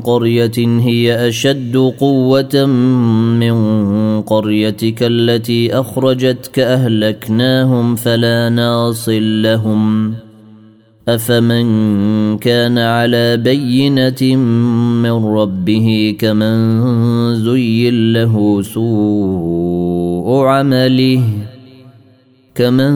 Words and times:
قرية 0.00 0.58
هي 0.58 1.28
أشد 1.28 1.76
قوة 1.76 2.66
من 3.40 3.56
قريتك 4.22 5.02
التي 5.02 5.80
أخرجتك 5.80 6.58
أهلكناهم 6.58 7.94
فلا 7.94 8.48
ناصل 8.48 9.42
لهم. 9.42 10.14
أفمن 11.08 12.38
كان 12.38 12.78
على 12.78 13.36
بينة 13.36 14.36
من 15.02 15.24
ربه 15.24 16.16
كمن 16.18 16.84
زين 17.34 18.12
له 18.12 18.62
سوء 18.62 20.44
عمله 20.44 21.22
كمن 22.58 22.94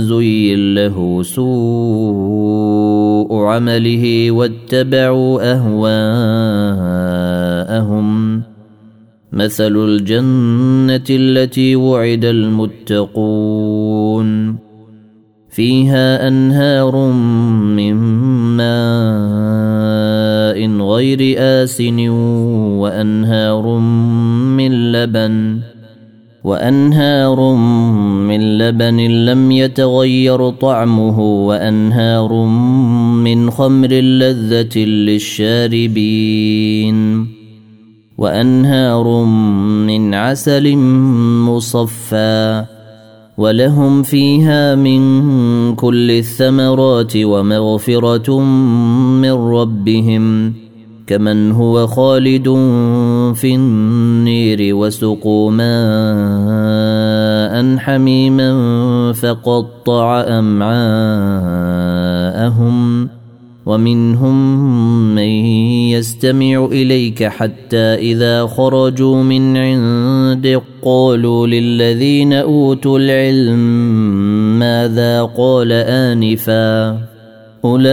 زين 0.00 0.74
له 0.74 1.22
سوء 1.22 1.44
عمله 3.44 4.30
واتبعوا 4.30 5.52
أهواءهم. 5.52 6.02
مثل 9.32 9.76
الجنة 9.76 11.04
التي 11.10 11.76
وعد 11.76 12.24
المتقون. 12.24 13.50
فيها 15.50 16.28
أنهار 16.28 16.96
من 17.76 17.94
ماء 18.56 18.70
غير 20.82 21.34
آسن 21.38 22.08
وأنهار 22.78 23.78
من 24.58 24.92
لبن. 24.92 25.69
وأنهار 26.44 27.54
من 28.28 28.58
لبن 28.58 28.96
لم 29.00 29.50
يتغير 29.50 30.50
طعمه 30.50 31.20
وأنهار 31.20 32.32
من 33.24 33.50
خمر 33.50 33.88
لذة 33.92 34.78
للشاربين 34.78 36.16
وأنهار 38.18 39.24
من 39.86 40.14
عسل 40.14 40.76
مصفى 41.46 42.64
ولهم 43.38 44.02
فيها 44.02 44.74
من 44.74 45.00
كل 45.74 46.10
الثمرات 46.10 47.12
ومغفرة 47.16 48.40
من 49.20 49.32
ربهم. 49.32 50.54
كمن 51.10 51.52
هو 51.52 51.86
خالد 51.86 52.48
في 53.34 53.54
النير 53.54 54.74
وسقوا 54.74 55.50
ماء 55.50 55.70
حميما 57.76 58.52
فقطع 59.12 60.20
امعاءهم 60.20 60.80
ومنهم 63.66 64.34
من 65.14 65.28
يستمع 65.90 66.64
اليك 66.72 67.24
حتى 67.24 67.94
اذا 67.94 68.46
خرجوا 68.46 69.22
من 69.22 69.56
عندك 69.56 70.62
قالوا 70.82 71.46
للذين 71.46 72.32
اوتوا 72.32 72.98
العلم 72.98 73.58
ماذا 74.58 75.22
قال 75.22 75.72
انفا 75.72 77.09
أولئك 77.64 77.90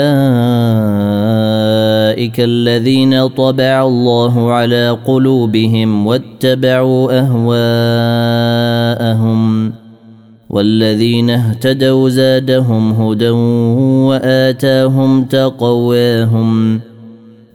الذين 2.40 3.28
طبع 3.28 3.84
الله 3.88 4.52
على 4.52 4.98
قلوبهم 5.06 6.08
واتبعوا 6.08 7.20
أهواءهم 7.20 8.88
والذين 10.50 11.30
اهتدوا 11.30 12.10
زادهم 12.10 12.92
هدى 12.92 13.30
وآتاهم 14.10 15.24
تقواهم 15.24 16.82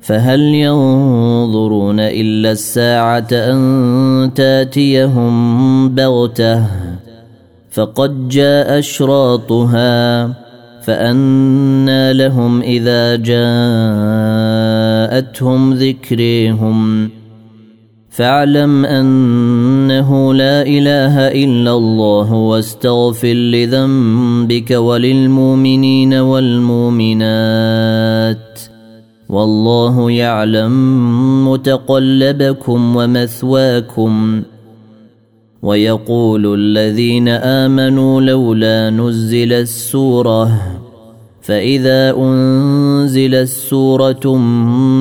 فهل 0.00 0.40
ينظرون 0.40 2.00
إلا 2.00 2.52
الساعة 2.52 3.28
أن 3.32 4.30
تأتيهم 4.34 5.88
بغتة 5.88 6.66
فقد 7.70 8.28
جاء 8.28 8.78
أشراطها 8.78 10.41
فانى 10.84 12.12
لهم 12.12 12.62
إذا 12.62 13.16
جاءتهم 15.16 15.74
ذكريهم. 15.74 17.10
فاعلم 18.10 18.84
أنه 18.84 20.34
لا 20.34 20.62
إله 20.62 21.18
إلا 21.18 21.72
الله 21.72 22.32
واستغفر 22.32 23.32
لذنبك 23.32 24.70
وللمؤمنين 24.70 26.14
والمؤمنات. 26.14 27.28
والله 29.28 30.10
يعلم 30.10 31.48
متقلبكم 31.48 32.96
ومثواكم. 32.96 34.42
ويقول 35.62 36.54
الذين 36.54 37.28
آمنوا 37.28 38.20
لولا 38.20 38.90
نزل 38.90 39.52
السورة 39.52 40.50
فإذا 41.42 42.16
انزلت 42.16 43.48
سوره 43.48 44.36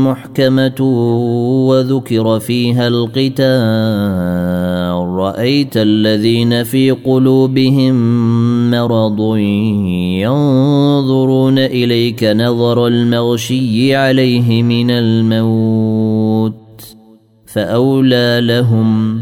محكمة 0.05 0.81
وذكر 1.67 2.39
فيها 2.39 2.87
القتال 2.87 3.51
رأيت 5.21 5.77
الذين 5.77 6.63
في 6.63 6.91
قلوبهم 6.91 7.95
مرض 8.71 9.37
ينظرون 10.21 11.59
إليك 11.59 12.23
نظر 12.23 12.87
المغشي 12.87 13.95
عليه 13.95 14.63
من 14.63 14.91
الموت 14.91 16.53
فأولى 17.45 18.39
لهم 18.43 19.21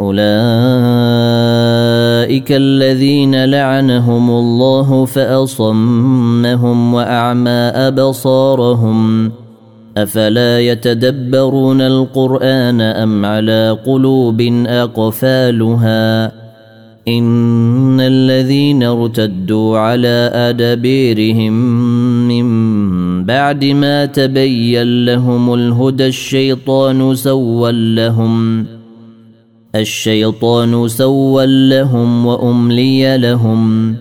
أولئك 0.00 0.20
الذين 2.52 3.44
لعنهم 3.44 4.30
الله 4.30 5.04
فأصمهم 5.04 6.94
وأعمى 6.94 7.50
أبصارهم 7.90 9.32
أفلا 9.96 10.60
يتدبرون 10.60 11.80
القرآن 11.80 12.80
أم 12.80 13.24
على 13.24 13.78
قلوب 13.86 14.40
أقفالها 14.66 16.32
إن 17.08 18.00
الذين 18.00 18.82
ارتدوا 18.82 19.78
على 19.78 20.30
أدبيرهم 20.34 21.52
من 22.28 23.24
بعد 23.24 23.64
ما 23.64 24.04
تبين 24.06 25.04
لهم 25.04 25.54
الهدى 25.54 26.06
الشيطان 26.06 27.14
سول 27.14 27.96
لهم 27.96 28.66
الشيطان 29.74 30.88
سول 30.88 31.70
لهم 31.70 32.26
وأملي 32.26 33.18
لهم. 33.18 33.94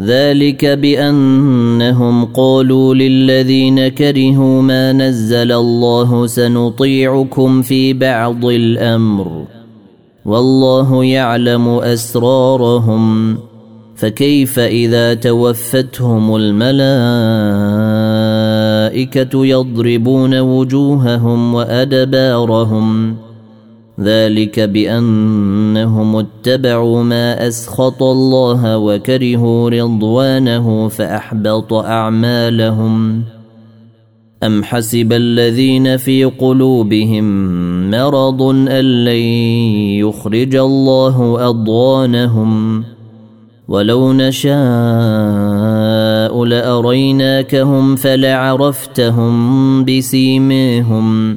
ذلك 0.00 0.64
بأنهم 0.64 2.24
قالوا 2.24 2.94
للذين 2.94 3.88
كرهوا 3.88 4.62
ما 4.62 4.92
نزل 4.92 5.52
الله 5.52 6.26
سنطيعكم 6.26 7.62
في 7.62 7.92
بعض 7.92 8.44
الأمر. 8.44 9.44
والله 10.24 11.04
يعلم 11.04 11.68
أسرارهم. 11.68 13.38
فكيف 13.96 14.58
إذا 14.58 15.14
توفتهم 15.14 16.36
الملائكة 16.36 16.66
يضربون 19.46 20.38
وجوههم 20.38 21.54
وأدبارهم؟ 21.54 23.16
ذلك 24.00 24.60
بأنهم 24.60 26.16
اتبعوا 26.16 27.02
ما 27.02 27.48
أسخط 27.48 28.02
الله 28.02 28.78
وكرهوا 28.78 29.70
رضوانه 29.70 30.88
فأحبط 30.88 31.72
أعمالهم. 31.72 33.22
أم 34.42 34.64
حسب 34.64 35.12
الذين 35.12 35.96
في 35.96 36.24
قلوبهم 36.24 37.24
مرض 37.90 38.42
أن 38.42 39.04
لن 39.04 39.22
يخرج 39.98 40.56
الله 40.56 41.48
اضوانهم 41.48 42.84
ولو 43.68 44.12
نشاء 44.12 44.58
لأريناكهم 46.44 47.96
فلعرفتهم 47.96 49.34
بسيميهم 49.84 51.36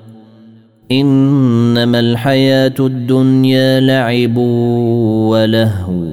إنما 0.91 1.99
الحياة 1.99 2.73
الدنيا 2.79 3.79
لعب 3.79 4.37
ولهو. 5.27 6.03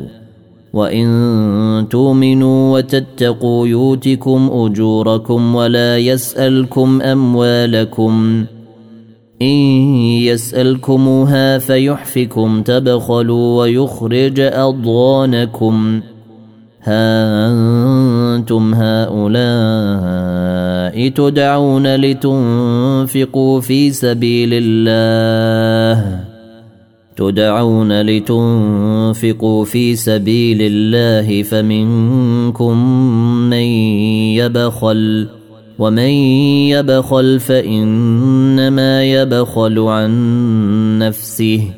وإن 0.72 1.86
تؤمنوا 1.90 2.78
وتتقوا 2.78 3.66
يؤتكم 3.66 4.50
أجوركم 4.52 5.54
ولا 5.54 5.98
يسألكم 5.98 7.02
أموالكم. 7.02 8.44
إن 9.42 9.46
يسألكموها 10.22 11.58
فيحفكم 11.58 12.62
تبخلوا 12.62 13.60
ويخرج 13.60 14.40
أضغانكم. 14.40 16.00
ها 16.88 17.48
أنتم 18.36 18.74
هؤلاء 18.74 20.28
تدعون 21.08 21.96
لتنفقوا 21.96 23.60
في 23.60 23.90
سبيل 23.90 24.50
الله. 24.52 26.20
تدعون 27.16 28.02
لتنفقوا 28.02 29.64
في 29.64 29.96
سبيل 29.96 30.58
الله 30.62 31.42
فمنكم 31.42 32.84
من 33.50 33.66
يبخل 34.38 35.28
ومن 35.78 36.10
يبخل 36.72 37.40
فإنما 37.40 39.04
يبخل 39.04 39.78
عن 39.78 40.10
نفسه. 40.98 41.77